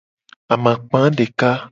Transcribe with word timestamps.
Amakpa 0.53 0.99
deka. 1.17 1.51